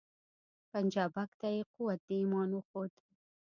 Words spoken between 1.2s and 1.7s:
ته یې